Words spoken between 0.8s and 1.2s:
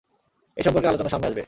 আলোচনা